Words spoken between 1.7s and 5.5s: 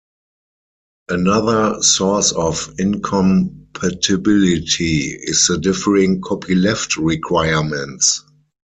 source of incompatibility is